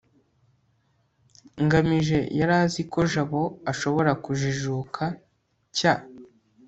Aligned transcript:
ngamije 1.63 2.19
yari 2.39 2.53
azi 2.61 2.81
ko 2.91 2.99
jabo 3.11 3.41
ashobora 3.71 4.11
kujijuka 4.23 5.03
cy 5.77 5.85